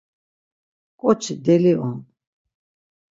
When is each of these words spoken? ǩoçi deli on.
ǩoçi 0.99 1.33
deli 1.45 1.73
on. 1.87 1.97